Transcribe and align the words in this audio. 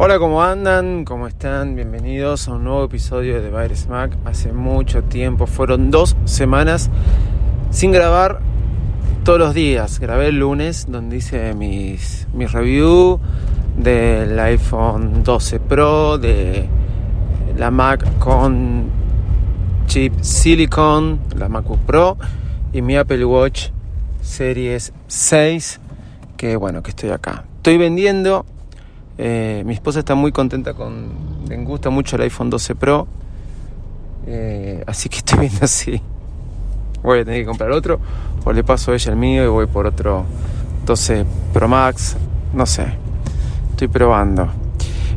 Hola, 0.00 0.20
¿cómo 0.20 0.44
andan? 0.44 1.04
¿Cómo 1.04 1.26
están? 1.26 1.74
Bienvenidos 1.74 2.46
a 2.46 2.52
un 2.52 2.62
nuevo 2.62 2.84
episodio 2.84 3.42
de 3.42 3.50
Virus 3.50 3.88
Mac. 3.88 4.16
Hace 4.24 4.52
mucho 4.52 5.02
tiempo, 5.02 5.48
fueron 5.48 5.90
dos 5.90 6.14
semanas 6.24 6.88
sin 7.70 7.90
grabar 7.90 8.38
todos 9.24 9.40
los 9.40 9.54
días. 9.54 9.98
Grabé 9.98 10.28
el 10.28 10.38
lunes 10.38 10.86
donde 10.88 11.16
hice 11.16 11.52
mis, 11.54 12.28
mis 12.32 12.52
review 12.52 13.18
del 13.76 14.38
iPhone 14.38 15.24
12 15.24 15.58
Pro, 15.58 16.16
de 16.16 16.68
la 17.56 17.72
Mac 17.72 18.18
con 18.20 18.84
chip 19.86 20.14
Silicon, 20.20 21.18
la 21.36 21.48
MacBook 21.48 21.80
Pro 21.80 22.16
y 22.72 22.82
mi 22.82 22.94
Apple 22.94 23.24
Watch 23.24 23.70
Series 24.22 24.92
6, 25.08 25.80
que 26.36 26.54
bueno, 26.54 26.84
que 26.84 26.90
estoy 26.90 27.10
acá. 27.10 27.46
Estoy 27.56 27.78
vendiendo 27.78 28.46
eh, 29.20 29.64
mi 29.66 29.74
esposa 29.74 29.98
está 29.98 30.14
muy 30.14 30.30
contenta 30.30 30.74
con. 30.74 31.08
Le 31.48 31.56
gusta 31.64 31.90
mucho 31.90 32.14
el 32.14 32.22
iPhone 32.22 32.50
12 32.50 32.74
Pro. 32.76 33.08
Eh, 34.26 34.84
así 34.86 35.08
que 35.08 35.16
estoy 35.18 35.40
viendo 35.40 35.66
si 35.66 36.00
voy 37.02 37.20
a 37.20 37.24
tener 37.24 37.40
que 37.40 37.46
comprar 37.46 37.72
otro. 37.72 37.98
O 38.44 38.52
le 38.52 38.62
paso 38.62 38.92
a 38.92 38.94
ella 38.94 39.10
el 39.10 39.18
mío 39.18 39.44
y 39.44 39.48
voy 39.48 39.66
por 39.66 39.86
otro 39.86 40.24
12 40.86 41.26
Pro 41.52 41.66
Max. 41.66 42.16
No 42.54 42.64
sé. 42.64 42.86
Estoy 43.70 43.88
probando. 43.88 44.48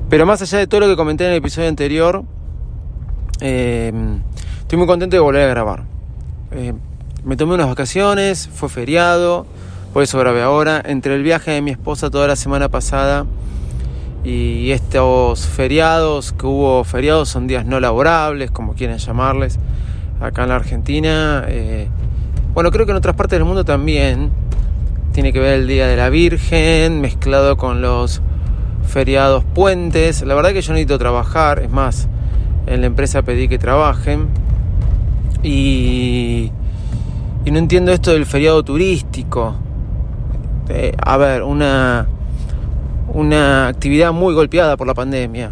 Pero 0.10 0.26
más 0.26 0.42
allá 0.42 0.58
de 0.58 0.68
todo 0.68 0.82
lo 0.82 0.88
que 0.88 0.96
comenté 0.96 1.26
en 1.26 1.32
el 1.32 1.38
episodio 1.38 1.70
anterior, 1.70 2.24
eh, 3.40 3.94
estoy 4.60 4.78
muy 4.78 4.88
contento 4.88 5.16
de 5.16 5.22
volver 5.22 5.44
a 5.44 5.48
grabar. 5.48 5.84
me 7.24 7.38
tomé 7.38 7.54
unas 7.54 7.68
vacaciones, 7.68 8.50
fue 8.54 8.68
feriado, 8.68 9.46
por 9.94 10.04
eso 10.04 10.20
grabé 10.20 10.42
ahora. 10.42 10.82
Entre 10.84 11.16
el 11.16 11.24
viaje 11.24 11.52
de 11.52 11.62
mi 11.62 11.72
esposa 11.72 12.10
toda 12.10 12.28
la 12.28 12.36
semana 12.36 12.68
pasada 12.68 13.26
y 14.24 14.72
estos 14.72 15.48
feriados 15.48 16.32
que 16.34 16.46
hubo 16.46 16.84
feriados 16.84 17.30
son 17.30 17.48
días 17.48 17.66
no 17.66 17.80
laborables 17.80 18.52
como 18.52 18.74
quieren 18.74 18.98
llamarles 18.98 19.58
acá 20.20 20.44
en 20.44 20.50
la 20.50 20.56
Argentina 20.58 21.46
eh, 21.48 21.88
bueno 22.54 22.70
creo 22.70 22.86
que 22.86 22.92
en 22.92 22.98
otras 22.98 23.16
partes 23.16 23.40
del 23.40 23.46
mundo 23.46 23.66
también 23.66 24.32
tiene 25.12 25.34
que 25.34 25.40
ver 25.40 25.56
el 25.60 25.68
día 25.68 25.88
de 25.88 25.98
la 25.98 26.10
Virgen 26.10 27.02
mezclado 27.02 27.58
con 27.58 27.82
los 27.82 28.22
feriados 28.88 29.44
puentes. 29.44 30.22
La 30.24 30.36
verdad 30.36 30.52
que 30.52 30.62
yo 30.62 30.74
necesito 30.74 30.98
trabajar 30.98 31.60
es 31.60 31.70
más 31.70 32.08
en 32.68 32.82
la 32.82 32.88
empresa 32.88 33.22
pedí 33.22 33.48
que 33.48 33.58
trabajen. 33.58 34.28
Y, 35.44 36.52
y 37.44 37.52
no 37.52 37.60
entiendo 37.60 37.92
esto 37.92 38.12
del 38.12 38.26
feriado 38.26 38.64
turístico. 38.64 39.56
Eh, 40.70 40.94
a 40.98 41.18
ver 41.18 41.44
una 41.44 42.08
una 43.14 43.68
actividad 43.68 44.14
muy 44.14 44.34
golpeada 44.34 44.78
por 44.78 44.88
la 44.88 44.94
pandemia. 44.94 45.52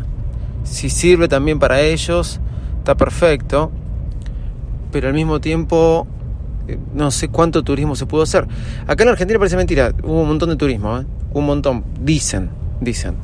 Si 0.64 0.90
sirve 0.90 1.28
también 1.28 1.60
para 1.60 1.82
ellos, 1.82 2.40
está 2.78 2.96
perfecto, 2.96 3.72
pero 4.92 5.08
al 5.08 5.14
mismo 5.14 5.40
tiempo 5.40 6.08
eh, 6.68 6.78
no 6.94 7.12
sé 7.12 7.30
cuánto 7.30 7.64
turismo 7.64 7.96
se 7.96 8.06
pudo 8.06 8.24
hacer. 8.24 8.48
Acá 8.88 9.04
en 9.04 9.10
Argentina 9.10 9.40
parece 9.40 9.58
mentira, 9.58 9.94
hubo 10.04 10.22
un 10.22 10.28
montón 10.28 10.50
de 10.50 10.56
turismo, 10.56 11.00
¿eh? 11.00 11.06
un 11.34 11.46
montón, 11.46 11.84
dicen, 12.02 12.50
dicen. 12.82 13.16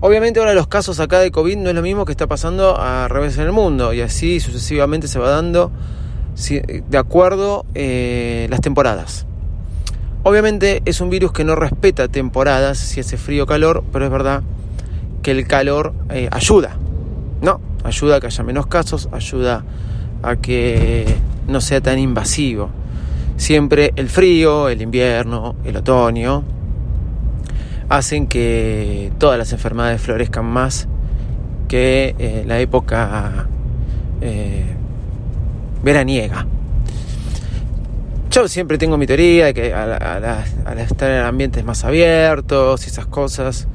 Obviamente 0.00 0.40
ahora 0.40 0.54
los 0.54 0.66
casos 0.66 0.98
acá 0.98 1.18
de 1.18 1.30
COVID 1.30 1.58
no 1.58 1.68
es 1.68 1.74
lo 1.74 1.82
mismo 1.82 2.06
que 2.06 2.12
está 2.12 2.26
pasando 2.26 2.78
a 2.80 3.06
revés 3.08 3.36
en 3.36 3.44
el 3.44 3.52
mundo 3.52 3.92
y 3.92 4.00
así 4.00 4.40
sucesivamente 4.40 5.08
se 5.08 5.18
va 5.18 5.28
dando 5.28 5.70
de 6.88 6.98
acuerdo 6.98 7.66
eh, 7.74 8.46
las 8.50 8.62
temporadas. 8.62 9.26
Obviamente 10.22 10.82
es 10.84 11.00
un 11.00 11.08
virus 11.08 11.32
que 11.32 11.44
no 11.44 11.54
respeta 11.54 12.08
temporadas, 12.08 12.76
si 12.78 13.00
hace 13.00 13.16
frío 13.16 13.44
o 13.44 13.46
calor, 13.46 13.82
pero 13.90 14.04
es 14.04 14.10
verdad 14.10 14.42
que 15.22 15.30
el 15.30 15.46
calor 15.46 15.94
eh, 16.10 16.28
ayuda, 16.30 16.76
¿no? 17.40 17.60
Ayuda 17.84 18.16
a 18.16 18.20
que 18.20 18.26
haya 18.26 18.44
menos 18.44 18.66
casos, 18.66 19.08
ayuda 19.12 19.64
a 20.22 20.36
que 20.36 21.06
no 21.48 21.62
sea 21.62 21.80
tan 21.80 21.98
invasivo. 21.98 22.68
Siempre 23.38 23.92
el 23.96 24.10
frío, 24.10 24.68
el 24.68 24.82
invierno, 24.82 25.56
el 25.64 25.78
otoño, 25.78 26.44
hacen 27.88 28.26
que 28.26 29.12
todas 29.18 29.38
las 29.38 29.52
enfermedades 29.52 30.02
florezcan 30.02 30.44
más 30.44 30.86
que 31.66 32.14
eh, 32.18 32.44
la 32.46 32.60
época 32.60 33.46
eh, 34.20 34.64
veraniega. 35.82 36.46
Yo 38.30 38.46
siempre 38.46 38.78
tengo 38.78 38.96
mi 38.96 39.08
teoría 39.08 39.46
de 39.46 39.54
que 39.54 39.74
al, 39.74 40.78
estar 40.78 41.10
en 41.10 41.24
ambientes 41.24 41.64
más 41.64 41.84
abiertos 41.84 42.86
y 42.86 42.88
esas 42.88 43.06
cosas, 43.06 43.66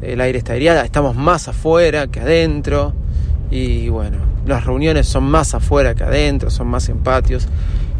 el 0.00 0.22
aire 0.22 0.38
está 0.38 0.54
aireado, 0.54 0.80
estamos 0.80 1.14
más 1.14 1.48
afuera 1.48 2.06
que 2.06 2.20
adentro. 2.20 2.94
Y 3.50 3.90
bueno, 3.90 4.16
las 4.46 4.64
reuniones 4.64 5.06
son 5.06 5.24
más 5.24 5.54
afuera 5.54 5.94
que 5.94 6.04
adentro, 6.04 6.48
son 6.48 6.68
más 6.68 6.88
en 6.88 7.00
patios. 7.00 7.46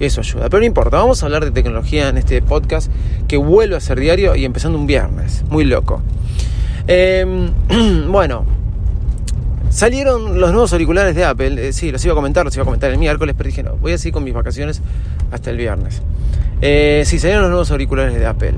Y 0.01 0.07
eso 0.07 0.23
ayuda. 0.23 0.49
Pero 0.49 0.61
no 0.61 0.67
importa, 0.67 0.97
vamos 0.97 1.23
a 1.23 1.27
hablar 1.27 1.45
de 1.45 1.51
tecnología 1.51 2.09
en 2.09 2.17
este 2.17 2.41
podcast 2.41 2.91
que 3.29 3.37
vuelve 3.37 3.77
a 3.77 3.81
ser 3.81 4.01
diario 4.01 4.35
y 4.35 4.47
empezando 4.47 4.79
un 4.79 4.87
viernes. 4.87 5.45
Muy 5.51 5.67
loco. 5.67 6.01
Em, 6.87 7.53
bueno, 8.11 8.47
Salieron 9.71 10.41
los 10.41 10.51
nuevos 10.51 10.73
auriculares 10.73 11.15
de 11.15 11.25
Apple. 11.25 11.69
Eh, 11.69 11.73
sí, 11.73 11.93
los 11.93 12.05
iba 12.05 12.13
a 12.13 12.17
comentar, 12.17 12.45
los 12.45 12.55
iba 12.57 12.63
a 12.63 12.65
comentar 12.65 12.91
el 12.91 12.99
miércoles, 12.99 13.37
pero 13.39 13.47
dije 13.47 13.63
no, 13.63 13.77
voy 13.77 13.93
a 13.93 13.99
seguir 13.99 14.13
con 14.13 14.25
mis 14.25 14.35
vacaciones 14.35 14.83
hasta 15.31 15.51
el 15.51 15.57
viernes. 15.57 16.03
Eh, 16.61 17.05
sí, 17.07 17.21
salieron 17.21 17.43
los 17.43 17.51
nuevos 17.51 17.71
auriculares 17.71 18.15
de 18.15 18.27
Apple. 18.27 18.55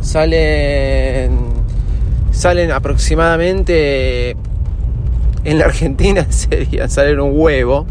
Salen. 0.00 1.38
Salen 2.32 2.72
aproximadamente. 2.72 4.36
En 5.44 5.58
la 5.58 5.66
Argentina 5.66 6.26
sería 6.30 6.88
salen 6.88 7.20
un 7.20 7.30
huevo. 7.34 7.86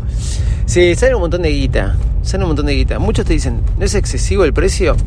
Sí, 0.65 0.95
salen 0.95 1.15
un 1.15 1.21
montón 1.21 1.43
de 1.43 1.49
guita. 1.49 1.95
Salen 2.23 2.43
un 2.43 2.49
montón 2.49 2.65
de 2.65 2.75
guita. 2.75 2.99
Muchos 2.99 3.25
te 3.25 3.33
dicen, 3.33 3.61
¿no 3.79 3.85
es 3.85 3.95
excesivo 3.95 4.43
el 4.43 4.53
precio? 4.53 4.97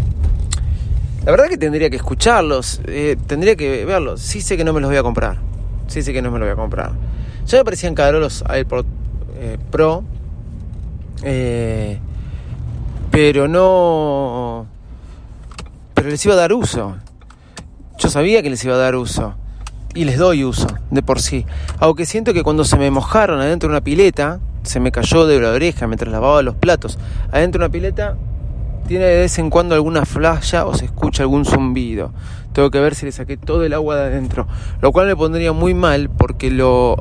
La 1.27 1.31
verdad 1.31 1.49
que 1.49 1.59
tendría 1.59 1.91
que 1.91 1.97
escucharlos, 1.97 2.81
eh, 2.87 3.17
tendría 3.27 3.57
que 3.57 3.85
verlos. 3.85 4.23
Sí 4.23 4.41
sé 4.41 4.57
que 4.57 4.65
no 4.65 4.73
me 4.73 4.81
los 4.81 4.89
voy 4.89 4.97
a 4.97 5.03
comprar 5.03 5.54
sí 5.87 6.03
sí 6.03 6.13
que 6.13 6.23
no 6.23 6.31
me 6.31 6.39
lo 6.39 6.45
voy 6.45 6.53
a 6.53 6.57
comprar. 6.57 6.93
Ya 7.47 7.59
me 7.59 7.65
parecían 7.65 7.95
caros 7.95 8.21
los 8.21 8.45
AirPods 8.49 8.89
eh, 9.39 9.59
Pro, 9.71 10.05
eh, 11.23 11.99
pero 13.11 13.49
no. 13.49 14.67
Pero 15.95 16.09
les 16.09 16.25
iba 16.25 16.35
a 16.35 16.39
dar 16.39 16.53
uso. 16.53 16.97
Yo 17.99 18.09
sabía 18.09 18.43
que 18.43 18.51
les 18.51 18.65
iba 18.65 18.75
a 18.75 18.79
dar 18.79 18.97
uso. 18.97 19.35
Y 19.95 20.05
les 20.05 20.19
doy 20.19 20.43
uso, 20.43 20.67
de 20.91 21.03
por 21.03 21.21
sí. 21.21 21.47
Aunque 21.79 22.05
siento 22.05 22.35
que 22.35 22.43
cuando 22.43 22.65
se 22.65 22.77
me 22.77 22.91
mojaron 22.91 23.41
adentro 23.41 23.69
de 23.69 23.75
una 23.75 23.81
pileta, 23.85 24.41
se 24.65 24.81
me 24.81 24.91
cayó 24.91 25.27
de 25.27 25.41
la 25.41 25.51
oreja 25.51 25.87
mientras 25.87 26.11
lavaba 26.11 26.43
los 26.43 26.57
platos. 26.57 26.99
Adentro 27.31 27.61
de 27.61 27.67
una 27.67 27.73
pileta 27.73 28.17
tiene 28.87 29.05
de 29.05 29.17
vez 29.17 29.39
en 29.39 29.51
cuando 29.51 29.75
alguna 29.75 30.05
flasha 30.05 30.67
o 30.67 30.75
se 30.75 30.87
escucha 30.87 31.23
algún 31.23 31.45
zumbido. 31.45 32.13
Tengo 32.53 32.71
que 32.71 32.79
ver 32.81 32.95
si 32.95 33.07
le 33.07 33.13
saqué 33.13 33.37
todo 33.37 33.65
el 33.65 33.73
agua 33.73 33.97
de 33.97 34.03
adentro. 34.05 34.47
Lo 34.81 34.93
cual 34.93 35.07
me 35.07 35.17
pondría 35.17 35.53
muy 35.53 35.75
mal 35.75 36.11
porque 36.11 36.51
lo 36.51 36.97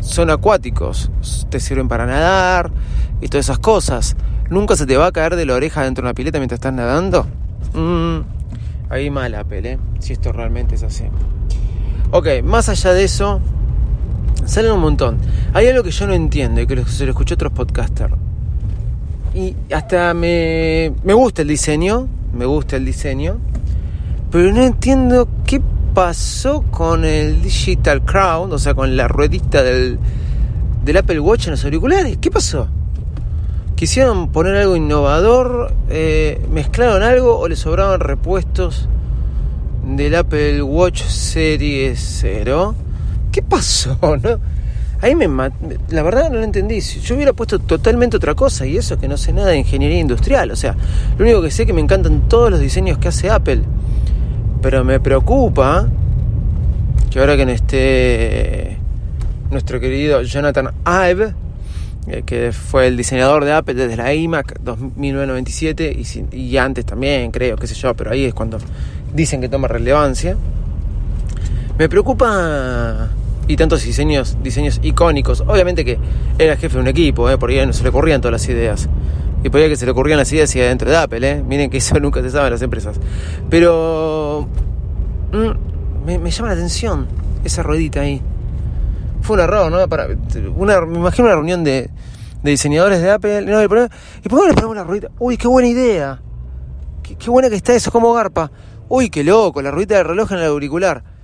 son 0.00 0.30
acuáticos. 0.30 1.10
Te 1.50 1.60
sirven 1.60 1.88
para 1.88 2.06
nadar 2.06 2.70
y 3.20 3.28
todas 3.28 3.46
esas 3.46 3.58
cosas. 3.58 4.16
¿Nunca 4.48 4.76
se 4.76 4.86
te 4.86 4.96
va 4.96 5.06
a 5.06 5.12
caer 5.12 5.34
de 5.34 5.46
la 5.46 5.54
oreja 5.54 5.82
dentro 5.82 6.02
de 6.02 6.08
una 6.08 6.14
pileta 6.14 6.38
mientras 6.38 6.58
estás 6.58 6.72
nadando? 6.72 7.26
Mm, 7.74 8.18
ahí 8.90 9.10
mala 9.10 9.42
pele, 9.44 9.72
¿eh? 9.72 9.78
si 9.98 10.12
esto 10.12 10.30
realmente 10.30 10.76
es 10.76 10.84
así. 10.84 11.04
Ok, 12.12 12.28
más 12.44 12.68
allá 12.68 12.92
de 12.92 13.02
eso, 13.02 13.40
salen 14.44 14.70
un 14.72 14.80
montón. 14.80 15.18
Hay 15.52 15.66
algo 15.66 15.82
que 15.82 15.90
yo 15.90 16.06
no 16.06 16.14
entiendo 16.14 16.60
y 16.60 16.66
que 16.68 16.84
se 16.84 17.04
lo 17.04 17.10
escuché 17.10 17.34
a 17.34 17.36
otros 17.36 17.52
podcasters 17.52 18.14
y 19.36 19.54
hasta 19.72 20.14
me, 20.14 20.92
me 21.04 21.12
gusta 21.12 21.42
el 21.42 21.48
diseño, 21.48 22.08
me 22.32 22.46
gusta 22.46 22.76
el 22.76 22.86
diseño, 22.86 23.36
pero 24.30 24.50
no 24.52 24.62
entiendo 24.62 25.28
qué 25.44 25.60
pasó 25.92 26.62
con 26.62 27.04
el 27.04 27.42
Digital 27.42 28.02
Crown, 28.02 28.52
o 28.52 28.58
sea, 28.58 28.74
con 28.74 28.96
la 28.96 29.08
ruedita 29.08 29.62
del, 29.62 29.98
del 30.84 30.96
Apple 30.96 31.20
Watch 31.20 31.46
en 31.46 31.52
los 31.52 31.64
auriculares. 31.64 32.16
¿Qué 32.18 32.30
pasó? 32.30 32.68
¿Quisieron 33.74 34.32
poner 34.32 34.56
algo 34.56 34.74
innovador? 34.74 35.74
Eh, 35.90 36.44
¿Mezclaron 36.50 37.02
algo 37.02 37.38
o 37.38 37.46
le 37.46 37.56
sobraban 37.56 38.00
repuestos 38.00 38.88
del 39.86 40.14
Apple 40.14 40.62
Watch 40.62 41.02
Series 41.02 42.18
0. 42.20 42.74
¿Qué 43.30 43.42
pasó? 43.42 43.98
¿No? 44.02 44.55
Ahí 45.02 45.14
me 45.14 45.28
la 45.90 46.02
verdad 46.02 46.30
no 46.30 46.38
lo 46.38 46.44
entendí. 46.44 46.80
Yo 46.80 47.14
hubiera 47.16 47.32
puesto 47.32 47.58
totalmente 47.58 48.16
otra 48.16 48.34
cosa 48.34 48.66
y 48.66 48.76
eso 48.76 48.98
que 48.98 49.08
no 49.08 49.16
sé 49.16 49.32
nada 49.32 49.48
de 49.48 49.58
ingeniería 49.58 49.98
industrial. 49.98 50.50
O 50.50 50.56
sea, 50.56 50.74
lo 51.18 51.24
único 51.24 51.42
que 51.42 51.50
sé 51.50 51.62
es 51.62 51.66
que 51.66 51.72
me 51.72 51.82
encantan 51.82 52.28
todos 52.28 52.50
los 52.50 52.60
diseños 52.60 52.98
que 52.98 53.08
hace 53.08 53.30
Apple. 53.30 53.62
Pero 54.62 54.84
me 54.84 54.98
preocupa 55.00 55.86
que 57.10 57.20
ahora 57.20 57.36
que 57.36 57.44
no 57.44 57.52
esté 57.52 58.78
nuestro 59.50 59.78
querido 59.80 60.22
Jonathan 60.22 60.70
Ive, 60.86 61.34
eh, 62.08 62.22
que 62.24 62.52
fue 62.52 62.86
el 62.86 62.96
diseñador 62.96 63.44
de 63.44 63.52
Apple 63.52 63.74
desde 63.74 63.96
la 63.96 64.14
iMac 64.14 64.60
1997 64.96 65.96
y, 66.32 66.36
y 66.36 66.56
antes 66.56 66.86
también, 66.86 67.30
creo, 67.30 67.56
qué 67.56 67.66
sé 67.66 67.74
yo, 67.74 67.94
pero 67.94 68.12
ahí 68.12 68.24
es 68.24 68.34
cuando 68.34 68.58
dicen 69.14 69.40
que 69.40 69.48
toma 69.48 69.68
relevancia. 69.68 70.36
Me 71.78 71.88
preocupa 71.88 73.10
y 73.48 73.56
tantos 73.56 73.84
diseños, 73.84 74.36
diseños 74.42 74.80
icónicos. 74.82 75.42
Obviamente 75.46 75.84
que 75.84 75.98
era 76.38 76.56
jefe 76.56 76.74
de 76.74 76.80
un 76.80 76.88
equipo, 76.88 77.30
¿eh? 77.30 77.38
por 77.38 77.50
ahí 77.50 77.64
no 77.64 77.72
se 77.72 77.82
le 77.82 77.90
ocurrían 77.90 78.20
todas 78.20 78.32
las 78.32 78.48
ideas. 78.48 78.88
Y 79.44 79.50
por 79.50 79.60
ahí 79.60 79.68
que 79.68 79.76
se 79.76 79.84
le 79.84 79.92
ocurrían 79.92 80.18
las 80.18 80.32
ideas 80.32 80.54
y 80.56 80.60
dentro 80.60 80.90
de 80.90 80.96
Apple, 80.96 81.30
¿eh? 81.30 81.42
Miren 81.42 81.70
que 81.70 81.76
eso 81.76 81.98
nunca 82.00 82.22
se 82.22 82.30
sabe 82.30 82.46
en 82.46 82.52
las 82.54 82.62
empresas. 82.62 82.98
Pero 83.48 84.48
mm, 85.32 86.06
me, 86.06 86.30
llama 86.30 86.48
la 86.48 86.54
atención 86.54 87.06
esa 87.44 87.62
ruedita 87.62 88.00
ahí. 88.00 88.20
Fue 89.22 89.36
un 89.36 89.42
error, 89.42 89.70
¿no? 89.70 89.78
Me 90.86 90.98
imagino 90.98 91.26
una 91.26 91.34
reunión 91.34 91.64
de, 91.64 91.90
de 92.42 92.50
diseñadores 92.50 93.00
de 93.00 93.10
Apple. 93.10 93.42
No, 93.42 93.62
¿Y 93.62 93.68
por 93.68 93.88
qué 93.88 93.88
no 94.30 94.46
le 94.48 94.54
ponemos 94.54 94.76
la 94.76 94.84
ruedita? 94.84 95.08
Uy, 95.18 95.36
qué 95.36 95.46
buena 95.48 95.68
idea. 95.68 96.20
Qué, 97.02 97.16
qué 97.16 97.30
buena 97.30 97.48
que 97.48 97.56
está 97.56 97.74
eso, 97.74 97.92
como 97.92 98.12
garpa. 98.12 98.50
Uy, 98.88 99.10
qué 99.10 99.22
loco, 99.22 99.62
la 99.62 99.70
ruedita 99.70 99.96
del 99.96 100.06
reloj 100.06 100.32
en 100.32 100.38
el 100.38 100.44
auricular. 100.44 101.15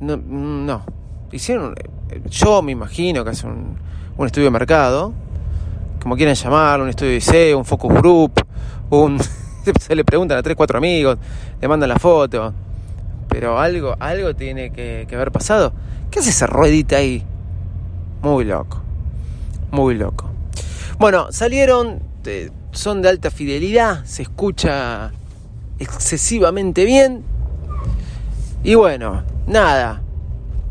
No, 0.00 0.16
no. 0.16 0.84
Hicieron, 1.32 1.74
yo 2.30 2.62
me 2.62 2.72
imagino 2.72 3.24
que 3.24 3.30
hace 3.30 3.46
un, 3.46 3.76
un 4.16 4.26
estudio 4.26 4.46
de 4.46 4.50
mercado, 4.50 5.12
como 6.02 6.16
quieran 6.16 6.34
llamarlo, 6.34 6.84
un 6.84 6.90
estudio 6.90 7.10
de 7.10 7.14
diseño, 7.16 7.58
un 7.58 7.64
focus 7.64 7.94
group, 7.94 8.32
un 8.90 9.18
se 9.80 9.94
le 9.94 10.04
preguntan 10.04 10.38
a 10.38 10.42
tres, 10.42 10.56
cuatro 10.56 10.78
amigos, 10.78 11.18
le 11.60 11.68
mandan 11.68 11.88
la 11.88 11.98
foto, 11.98 12.52
pero 13.28 13.58
algo, 13.58 13.94
algo 13.98 14.34
tiene 14.34 14.70
que, 14.70 15.06
haber 15.12 15.32
pasado. 15.32 15.72
¿Qué 16.10 16.20
hace 16.20 16.30
esa 16.30 16.46
ruedita 16.46 16.96
ahí? 16.96 17.24
Muy 18.22 18.44
loco, 18.44 18.80
muy 19.70 19.94
loco. 19.94 20.30
Bueno, 20.98 21.30
salieron, 21.30 22.00
son 22.72 23.02
de 23.02 23.08
alta 23.08 23.30
fidelidad, 23.30 24.04
se 24.04 24.22
escucha 24.22 25.12
excesivamente 25.78 26.84
bien. 26.84 27.22
Y 28.64 28.74
bueno, 28.74 29.22
nada, 29.48 30.02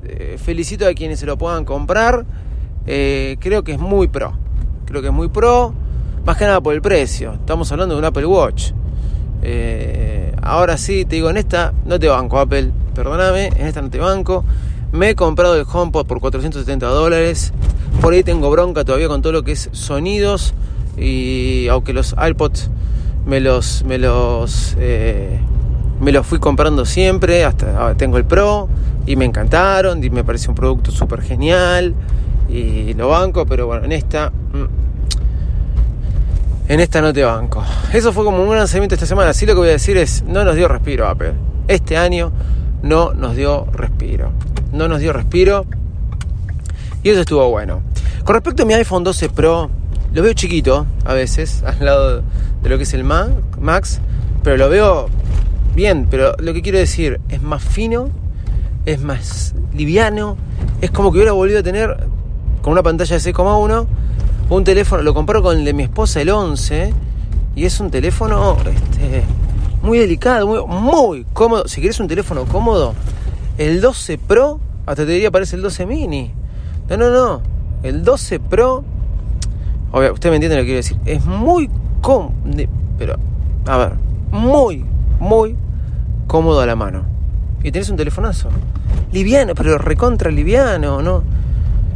eh, 0.03 0.37
felicito 0.41 0.87
a 0.87 0.93
quienes 0.93 1.19
se 1.19 1.25
lo 1.25 1.37
puedan 1.37 1.65
comprar. 1.65 2.25
Eh, 2.85 3.37
creo 3.39 3.63
que 3.63 3.73
es 3.73 3.79
muy 3.79 4.07
pro. 4.07 4.33
Creo 4.85 5.01
que 5.01 5.07
es 5.07 5.13
muy 5.13 5.27
pro. 5.27 5.73
Más 6.25 6.37
que 6.37 6.45
nada 6.45 6.61
por 6.61 6.73
el 6.73 6.81
precio. 6.81 7.33
Estamos 7.33 7.71
hablando 7.71 7.95
de 7.95 7.99
un 7.99 8.05
Apple 8.05 8.25
Watch. 8.25 8.71
Eh, 9.41 10.33
ahora 10.41 10.77
sí, 10.77 11.05
te 11.05 11.15
digo, 11.15 11.29
en 11.29 11.37
esta 11.37 11.73
no 11.85 11.99
te 11.99 12.07
banco, 12.07 12.39
Apple. 12.39 12.71
Perdóname, 12.93 13.47
en 13.47 13.67
esta 13.67 13.81
no 13.81 13.89
te 13.89 13.99
banco. 13.99 14.45
Me 14.91 15.09
he 15.09 15.15
comprado 15.15 15.55
el 15.55 15.65
HomePod 15.71 16.05
por 16.05 16.19
470 16.19 16.87
dólares. 16.87 17.53
Por 18.01 18.13
ahí 18.13 18.23
tengo 18.23 18.49
bronca 18.49 18.85
todavía 18.85 19.07
con 19.07 19.21
todo 19.21 19.33
lo 19.33 19.43
que 19.43 19.53
es 19.53 19.69
sonidos. 19.73 20.53
Y 20.97 21.67
aunque 21.69 21.93
los 21.93 22.15
iPods 22.17 22.69
me 23.25 23.39
los, 23.39 23.83
me 23.83 23.97
los 23.97 24.75
me 25.99 26.11
los 26.11 26.25
fui 26.25 26.39
comprando 26.39 26.85
siempre, 26.85 27.43
hasta 27.43 27.95
tengo 27.95 28.17
el 28.17 28.25
Pro 28.25 28.67
y 29.05 29.15
me 29.15 29.25
encantaron, 29.25 29.99
me 29.99 30.23
parece 30.23 30.49
un 30.49 30.55
producto 30.55 30.91
súper 30.91 31.21
genial 31.21 31.95
y 32.49 32.93
lo 32.93 33.09
banco, 33.09 33.45
pero 33.45 33.67
bueno, 33.67 33.85
en 33.85 33.91
esta... 33.91 34.29
Mm, 34.29 34.87
en 36.69 36.81
esta 36.81 37.01
no 37.01 37.13
te 37.13 37.23
banco. 37.23 37.63
Eso 37.93 38.11
fue 38.11 38.25
como 38.25 38.43
un 38.43 38.53
lanzamiento 38.53 38.95
esta 38.95 39.05
semana. 39.05 39.29
Así 39.29 39.45
lo 39.45 39.53
que 39.53 39.59
voy 39.59 39.69
a 39.69 39.71
decir 39.71 39.95
es, 39.95 40.23
no 40.23 40.43
nos 40.43 40.55
dio 40.55 40.67
respiro 40.67 41.07
Apple. 41.07 41.31
Este 41.69 41.95
año 41.95 42.33
no 42.83 43.13
nos 43.13 43.37
dio 43.37 43.65
respiro. 43.71 44.33
No 44.73 44.89
nos 44.89 44.99
dio 44.99 45.13
respiro. 45.13 45.65
Y 47.03 47.09
eso 47.09 47.21
estuvo 47.21 47.49
bueno. 47.49 47.83
Con 48.25 48.33
respecto 48.33 48.63
a 48.63 48.65
mi 48.65 48.73
iPhone 48.73 49.05
12 49.05 49.29
Pro, 49.29 49.69
lo 50.13 50.21
veo 50.21 50.33
chiquito 50.33 50.85
a 51.05 51.13
veces, 51.13 51.63
al 51.65 51.85
lado 51.85 52.23
de 52.61 52.69
lo 52.69 52.77
que 52.77 52.83
es 52.83 52.93
el 52.93 53.05
Max, 53.05 54.01
pero 54.43 54.57
lo 54.57 54.69
veo 54.69 55.07
bien, 55.77 56.07
pero 56.09 56.35
lo 56.39 56.53
que 56.53 56.63
quiero 56.63 56.79
decir 56.79 57.21
es 57.29 57.39
más 57.43 57.63
fino, 57.63 58.09
es 58.87 58.99
más 58.99 59.53
liviano, 59.75 60.35
es 60.81 60.89
como 60.89 61.11
que 61.11 61.19
hubiera 61.19 61.33
volvido 61.33 61.59
a 61.59 61.63
tener 61.63 62.07
con 62.63 62.73
una 62.73 62.81
pantalla 62.81 63.15
de 63.15 63.33
6,1 63.33 63.85
un 64.49 64.63
teléfono, 64.63 65.03
lo 65.03 65.13
comparo 65.13 65.43
con 65.43 65.57
el 65.57 65.65
de 65.65 65.73
mi 65.73 65.83
esposa, 65.83 66.19
el 66.19 66.29
11, 66.29 66.93
y 67.55 67.65
es 67.65 67.79
un 67.79 67.91
teléfono 67.91 68.57
este, 68.65 69.23
muy 69.83 69.99
delicado, 69.99 70.47
muy, 70.47 70.65
muy 70.65 71.25
cómodo. 71.31 71.67
Si 71.67 71.79
quieres 71.79 71.99
un 71.99 72.07
teléfono 72.07 72.45
cómodo, 72.45 72.95
el 73.59 73.79
12 73.79 74.17
Pro, 74.17 74.59
hasta 74.87 75.05
te 75.05 75.11
diría 75.11 75.29
parece 75.29 75.57
el 75.57 75.61
12 75.61 75.85
mini. 75.85 76.31
No, 76.89 76.97
no, 76.97 77.11
no. 77.11 77.41
El 77.83 78.03
12 78.03 78.39
Pro, 78.39 78.83
obvio, 79.91 80.13
usted 80.13 80.31
me 80.31 80.37
entiende 80.37 80.55
lo 80.55 80.63
que 80.63 80.67
quiero 80.67 80.77
decir, 80.77 80.97
es 81.05 81.23
muy 81.23 81.69
cómodo, 82.01 82.33
pero, 82.97 83.17
a 83.67 83.77
ver, 83.77 83.93
muy, 84.31 84.83
muy 85.19 85.55
cómodo 86.27 86.61
a 86.61 86.65
la 86.65 86.75
mano. 86.75 87.05
Y 87.63 87.71
tenés 87.71 87.89
un 87.89 87.97
telefonazo. 87.97 88.49
Liviano, 89.11 89.55
pero 89.55 89.77
recontra 89.77 90.29
liviano, 90.29 91.01
¿no? 91.01 91.23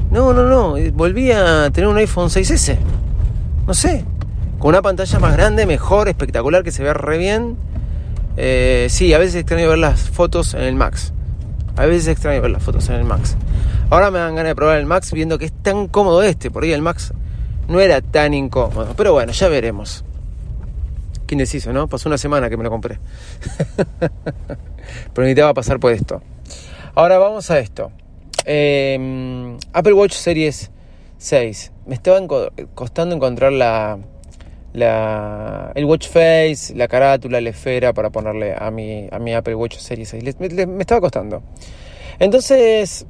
No, 0.10 0.34
no, 0.34 0.44
no. 0.44 0.76
Volví 0.94 1.32
a 1.32 1.70
tener 1.72 1.88
un 1.88 1.98
iPhone 1.98 2.30
6S. 2.30 2.78
No 3.68 3.74
sé. 3.74 4.06
Con 4.60 4.70
una 4.70 4.82
pantalla 4.82 5.20
más 5.20 5.34
grande, 5.34 5.66
mejor, 5.66 6.08
espectacular, 6.08 6.64
que 6.64 6.72
se 6.72 6.84
ve 6.84 6.94
re 6.94 7.18
bien. 7.18 7.58
Eh, 8.38 8.88
sí, 8.90 9.14
a 9.14 9.18
veces 9.18 9.36
extraño 9.36 9.68
ver 9.70 9.78
las 9.78 10.10
fotos 10.10 10.54
en 10.54 10.62
el 10.62 10.76
Max. 10.76 11.14
A 11.78 11.86
veces 11.86 12.08
extraño 12.08 12.42
ver 12.42 12.52
las 12.52 12.64
fotos 12.64 12.90
en 12.90 12.96
el 12.96 13.04
Max. 13.04 13.36
Ahora 13.90 14.12
me 14.12 14.20
dan 14.20 14.36
ganas 14.36 14.52
de 14.52 14.56
probar 14.56 14.78
el 14.78 14.86
Max 14.86 15.12
viendo 15.12 15.38
que 15.38 15.46
es 15.46 15.52
tan 15.52 15.88
cómodo 15.88 16.24
este. 16.24 16.52
Por 16.52 16.64
ahí 16.64 16.72
el 16.72 16.82
Max 16.82 17.14
no 17.68 17.80
era 17.80 18.02
tan 18.02 18.34
incómodo. 18.34 18.94
Pero 18.96 19.14
bueno, 19.14 19.32
ya 19.32 19.48
veremos 19.48 20.04
indeciso, 21.32 21.74
¿no? 21.74 21.88
Pasó 21.88 22.10
una 22.10 22.18
semana 22.18 22.50
que 22.50 22.58
me 22.58 22.64
lo 22.64 22.70
compré. 22.70 23.00
Pero 25.14 25.24
necesitaba 25.24 25.54
pasar 25.54 25.80
por 25.80 25.92
esto. 25.92 26.22
Ahora 26.96 27.18
vamos 27.18 27.50
a 27.52 27.60
esto. 27.60 27.92
Em, 28.46 29.58
Apple 29.74 29.94
Watch 29.94 30.14
Series 30.14 30.72
6. 31.18 31.72
Me 31.86 31.96
estaba 31.96 32.20
costando 32.74 33.16
encontrar 33.16 33.52
la, 33.54 34.00
la, 34.74 35.72
el 35.76 35.86
watch 35.86 36.08
face, 36.08 36.74
la 36.76 36.88
carátula, 36.88 37.42
la 37.42 37.50
esfera 37.50 37.94
para 37.94 38.10
ponerle 38.10 38.56
a 38.58 38.72
mi, 38.72 39.08
a 39.12 39.20
mi 39.20 39.34
Apple 39.34 39.56
Watch 39.56 39.78
Series 39.78 40.10
6. 40.10 40.40
me 40.40 40.82
estaba 40.82 41.02
costando. 41.02 41.44
Entonces 42.20 43.06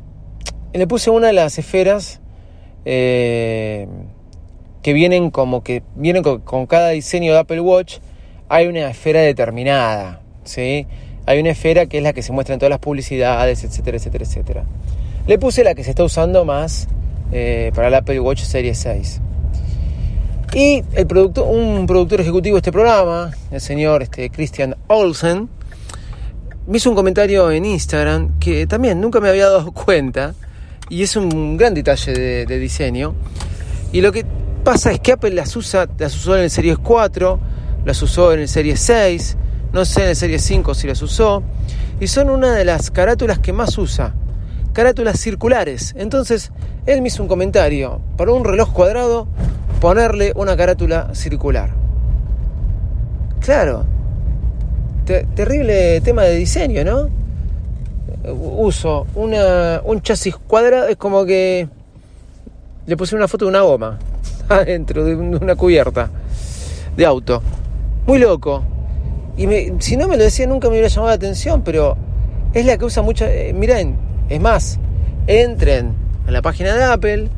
le 0.73 0.87
puse 0.87 1.09
una 1.09 1.27
de 1.27 1.33
las 1.33 1.57
esferas 1.57 2.21
eh, 2.85 3.87
que 4.81 4.93
vienen 4.93 5.29
como 5.29 5.63
que 5.63 5.83
vienen 5.95 6.23
con, 6.23 6.65
cada 6.65 6.89
diseño 6.89 7.33
de 7.33 7.39
Apple 7.39 7.61
Watch 7.61 7.99
hay 8.51 8.67
una 8.67 8.89
esfera 8.89 9.21
determinada, 9.21 10.19
¿sí? 10.43 10.85
Hay 11.25 11.39
una 11.39 11.51
esfera 11.51 11.85
que 11.85 11.99
es 11.99 12.03
la 12.03 12.11
que 12.11 12.21
se 12.21 12.33
muestra 12.33 12.53
en 12.53 12.59
todas 12.59 12.69
las 12.69 12.79
publicidades, 12.79 13.63
etcétera, 13.63 13.95
etcétera, 13.95 14.25
etcétera. 14.25 14.63
Le 15.25 15.39
puse 15.39 15.63
la 15.63 15.73
que 15.73 15.85
se 15.85 15.91
está 15.91 16.03
usando 16.03 16.43
más 16.43 16.89
eh, 17.31 17.71
para 17.73 17.87
el 17.87 17.93
Apple 17.93 18.19
Watch 18.19 18.41
Series 18.41 18.77
6. 18.79 19.21
Y 20.53 20.83
el 20.95 21.07
producto, 21.07 21.45
un 21.45 21.85
productor 21.85 22.19
ejecutivo 22.19 22.55
de 22.55 22.59
este 22.59 22.73
programa, 22.73 23.31
el 23.51 23.61
señor 23.61 24.03
este, 24.03 24.29
Christian 24.29 24.75
Olsen, 24.87 25.47
me 26.67 26.75
hizo 26.75 26.89
un 26.89 26.95
comentario 26.97 27.49
en 27.51 27.63
Instagram 27.63 28.37
que 28.37 28.67
también 28.67 28.99
nunca 28.99 29.21
me 29.21 29.29
había 29.29 29.45
dado 29.45 29.71
cuenta 29.71 30.35
y 30.89 31.03
es 31.03 31.15
un 31.15 31.55
gran 31.55 31.73
detalle 31.73 32.45
de, 32.45 32.59
diseño. 32.59 33.15
Y 33.93 34.01
lo 34.01 34.11
que 34.11 34.25
pasa 34.65 34.91
es 34.91 34.99
que 34.99 35.13
Apple 35.13 35.31
las 35.31 35.55
usa, 35.55 35.87
las 35.97 36.13
usó 36.17 36.35
en 36.35 36.43
el 36.43 36.49
Series 36.49 36.77
4, 36.79 37.39
las 37.85 38.01
usó 38.01 38.33
en 38.33 38.41
el 38.41 38.47
Serie 38.47 38.77
6, 38.77 39.37
no 39.73 39.85
sé 39.85 40.03
en 40.03 40.09
el 40.09 40.15
Serie 40.15 40.39
5 40.39 40.73
si 40.73 40.87
las 40.87 41.01
usó, 41.01 41.43
y 41.99 42.07
son 42.07 42.29
una 42.29 42.53
de 42.53 42.65
las 42.65 42.91
carátulas 42.91 43.39
que 43.39 43.53
más 43.53 43.77
usa, 43.77 44.13
carátulas 44.73 45.19
circulares. 45.19 45.93
Entonces, 45.97 46.51
él 46.85 47.01
me 47.01 47.07
hizo 47.07 47.21
un 47.21 47.29
comentario, 47.29 48.01
para 48.17 48.31
un 48.31 48.43
reloj 48.43 48.71
cuadrado, 48.73 49.27
ponerle 49.79 50.33
una 50.35 50.55
carátula 50.55 51.13
circular. 51.13 51.71
Claro, 53.39 53.85
terrible 55.05 56.01
tema 56.01 56.23
de 56.23 56.35
diseño, 56.35 56.83
¿no? 56.83 57.09
Uso 58.33 59.07
una, 59.15 59.81
un 59.83 60.01
chasis 60.01 60.35
cuadrado, 60.35 60.87
es 60.87 60.97
como 60.97 61.25
que 61.25 61.67
le 62.85 62.97
puse 62.97 63.15
una 63.15 63.27
foto 63.27 63.45
de 63.45 63.49
una 63.49 63.61
goma 63.61 63.97
adentro 64.49 65.03
de 65.03 65.15
una 65.15 65.55
cubierta 65.55 66.09
de 66.95 67.05
auto. 67.05 67.41
Muy 68.05 68.19
loco. 68.19 68.63
Y 69.37 69.47
si 69.79 69.97
no 69.97 70.07
me 70.07 70.17
lo 70.17 70.23
decía 70.23 70.47
nunca 70.47 70.67
me 70.67 70.73
hubiera 70.73 70.87
llamado 70.87 71.09
la 71.09 71.15
atención, 71.15 71.61
pero 71.63 71.97
es 72.53 72.65
la 72.65 72.77
que 72.77 72.85
usa 72.85 73.01
mucha... 73.01 73.31
Eh, 73.31 73.53
miren, 73.53 73.95
es 74.29 74.39
más, 74.41 74.79
entren 75.27 75.93
en 76.27 76.33
la 76.33 76.41
página 76.41 76.75
de 76.75 76.83
Apple, 76.83 77.29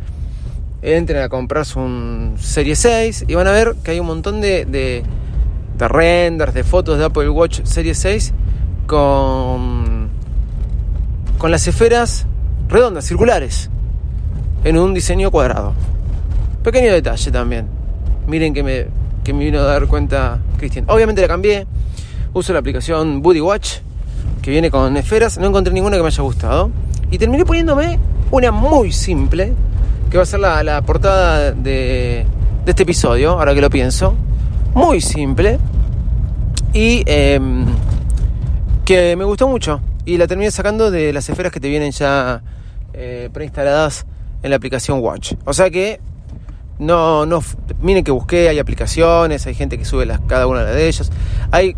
entren 0.81 1.21
a 1.21 1.29
comprarse 1.29 1.79
un 1.79 2.35
Serie 2.39 2.75
6 2.75 3.25
y 3.27 3.35
van 3.35 3.47
a 3.47 3.51
ver 3.51 3.75
que 3.83 3.91
hay 3.91 3.99
un 3.99 4.07
montón 4.07 4.41
de, 4.41 4.65
de, 4.65 5.03
de 5.77 5.87
renders, 5.87 6.53
de 6.53 6.63
fotos 6.63 6.97
de 6.97 7.05
Apple 7.05 7.29
Watch 7.29 7.61
Serie 7.63 7.93
6 7.93 8.33
con, 8.87 10.09
con 11.37 11.51
las 11.51 11.67
esferas 11.67 12.25
redondas, 12.67 13.05
circulares, 13.05 13.69
en 14.63 14.77
un 14.77 14.93
diseño 14.93 15.31
cuadrado. 15.31 15.73
Pequeño 16.63 16.91
detalle 16.93 17.31
también. 17.31 17.67
Miren 18.27 18.53
que 18.53 18.63
me, 18.63 18.87
que 19.23 19.33
me 19.33 19.45
vino 19.45 19.59
a 19.59 19.63
dar 19.63 19.87
cuenta 19.87 20.39
Cristian. 20.57 20.85
Obviamente 20.87 21.21
la 21.21 21.27
cambié. 21.27 21.65
Uso 22.33 22.51
la 22.53 22.59
aplicación 22.59 23.21
Buddy 23.21 23.41
Watch, 23.41 23.77
que 24.41 24.51
viene 24.51 24.71
con 24.71 24.97
esferas. 24.97 25.37
No 25.37 25.47
encontré 25.47 25.73
ninguna 25.73 25.97
que 25.97 26.03
me 26.03 26.07
haya 26.07 26.23
gustado. 26.23 26.71
Y 27.11 27.17
terminé 27.17 27.45
poniéndome 27.45 27.99
una 28.31 28.51
muy 28.51 28.91
simple, 28.91 29.53
que 30.09 30.17
va 30.17 30.23
a 30.23 30.25
ser 30.25 30.39
la, 30.39 30.81
portada 30.81 31.51
de, 31.51 32.25
de, 32.65 32.71
este 32.71 32.83
episodio, 32.83 33.31
ahora 33.31 33.53
que 33.53 33.61
lo 33.61 33.69
pienso. 33.69 34.15
Muy 34.73 34.99
simple. 34.99 35.59
Y 36.73 37.03
em, 37.05 37.65
que 38.83 39.15
me 39.15 39.23
gustó 39.23 39.47
mucho. 39.47 39.79
Y 40.05 40.17
la 40.17 40.27
terminé 40.27 40.49
sacando 40.51 40.89
de 40.91 41.13
las 41.13 41.29
esferas 41.29 41.51
que 41.51 41.59
te 41.59 41.69
vienen 41.69 41.91
ya 41.91 42.41
eh, 42.93 43.29
preinstaladas 43.31 44.05
en 44.41 44.49
la 44.49 44.55
aplicación 44.55 44.99
Watch. 44.99 45.33
O 45.45 45.53
sea 45.53 45.69
que 45.69 45.99
no, 46.79 47.25
no, 47.25 47.41
miren 47.81 48.03
que 48.03 48.11
busqué, 48.11 48.49
hay 48.49 48.59
aplicaciones, 48.59 49.45
hay 49.45 49.53
gente 49.53 49.77
que 49.77 49.85
sube 49.85 50.05
las, 50.05 50.19
cada 50.21 50.47
una 50.47 50.63
de 50.63 50.87
ellas. 50.87 51.11
Hay 51.51 51.75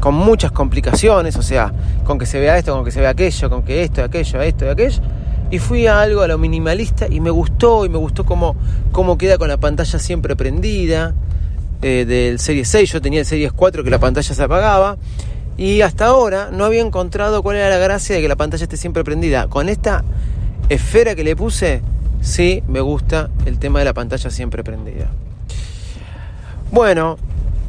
con 0.00 0.14
muchas 0.14 0.50
complicaciones, 0.50 1.36
o 1.36 1.42
sea, 1.42 1.72
con 2.04 2.18
que 2.18 2.26
se 2.26 2.40
vea 2.40 2.56
esto, 2.58 2.74
con 2.74 2.84
que 2.84 2.90
se 2.90 3.00
vea 3.00 3.10
aquello, 3.10 3.50
con 3.50 3.62
que 3.62 3.82
esto, 3.82 4.02
aquello, 4.02 4.40
esto 4.42 4.70
aquello. 4.70 5.02
Y 5.50 5.58
fui 5.58 5.86
a 5.86 6.00
algo 6.00 6.22
a 6.22 6.28
lo 6.28 6.38
minimalista 6.38 7.06
y 7.08 7.20
me 7.20 7.30
gustó, 7.30 7.84
y 7.84 7.88
me 7.88 7.98
gustó 7.98 8.24
cómo, 8.24 8.56
cómo 8.92 9.18
queda 9.18 9.36
con 9.36 9.48
la 9.48 9.56
pantalla 9.56 9.98
siempre 9.98 10.36
prendida 10.36 11.14
eh, 11.82 12.04
del 12.06 12.38
Series 12.38 12.68
6. 12.68 12.92
Yo 12.92 13.02
tenía 13.02 13.20
el 13.20 13.26
Series 13.26 13.52
4 13.52 13.84
que 13.84 13.90
la 13.90 13.98
pantalla 13.98 14.34
se 14.34 14.42
apagaba. 14.42 14.96
Y 15.58 15.82
hasta 15.82 16.06
ahora 16.06 16.50
no 16.50 16.64
había 16.64 16.80
encontrado 16.80 17.42
cuál 17.42 17.56
era 17.56 17.68
la 17.68 17.78
gracia 17.78 18.16
de 18.16 18.22
que 18.22 18.28
la 18.28 18.36
pantalla 18.36 18.62
esté 18.62 18.78
siempre 18.78 19.04
prendida. 19.04 19.48
Con 19.48 19.68
esta 19.68 20.04
esfera 20.70 21.14
que 21.14 21.24
le 21.24 21.36
puse, 21.36 21.82
sí 22.20 22.62
me 22.68 22.80
gusta 22.80 23.30
el 23.46 23.58
tema 23.58 23.78
de 23.78 23.84
la 23.86 23.94
pantalla 23.94 24.30
siempre 24.30 24.64
prendida. 24.64 25.10
Bueno, 26.70 27.18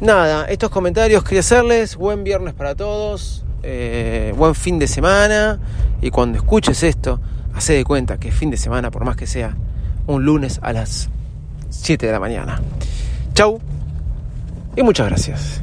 nada, 0.00 0.46
estos 0.46 0.70
comentarios 0.70 1.24
quería 1.24 1.40
hacerles. 1.40 1.96
Buen 1.96 2.24
viernes 2.24 2.54
para 2.54 2.74
todos. 2.74 3.44
Eh, 3.62 4.32
buen 4.36 4.54
fin 4.54 4.78
de 4.78 4.86
semana. 4.86 5.58
Y 6.00 6.10
cuando 6.10 6.38
escuches 6.38 6.82
esto, 6.82 7.20
hace 7.54 7.74
de 7.74 7.84
cuenta 7.84 8.18
que 8.18 8.28
es 8.28 8.34
fin 8.34 8.50
de 8.50 8.56
semana, 8.56 8.90
por 8.90 9.04
más 9.04 9.16
que 9.16 9.26
sea 9.26 9.56
un 10.06 10.24
lunes 10.24 10.58
a 10.62 10.72
las 10.72 11.08
7 11.70 12.06
de 12.06 12.12
la 12.12 12.20
mañana. 12.20 12.60
Chau 13.34 13.60
y 14.76 14.82
muchas 14.82 15.08
gracias. 15.08 15.62